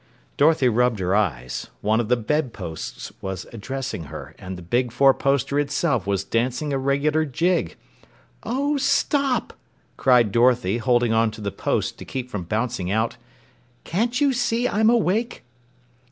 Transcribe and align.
Dorothy 0.35 0.67
rubbed 0.67 0.97
her 0.97 1.15
eyes. 1.15 1.67
One 1.81 1.99
of 1.99 2.09
the 2.09 2.17
bedposts 2.17 3.11
was 3.21 3.45
addressing 3.53 4.05
her, 4.05 4.33
and 4.39 4.57
the 4.57 4.63
big 4.63 4.91
four 4.91 5.13
poster 5.13 5.59
itself 5.59 6.07
was 6.07 6.23
dancing 6.23 6.73
a 6.73 6.79
regular 6.79 7.23
jig. 7.23 7.75
"Oh, 8.41 8.77
stop!" 8.77 9.53
cried 9.97 10.31
Dorothy, 10.31 10.79
holding 10.79 11.13
on 11.13 11.29
to 11.29 11.41
the 11.41 11.51
post 11.51 11.99
to 11.99 12.05
keep 12.05 12.31
from 12.31 12.45
bouncing 12.45 12.89
out. 12.91 13.17
"Can't 13.83 14.19
you 14.19 14.33
see 14.33 14.67
I'm 14.67 14.89
awake?" 14.89 15.43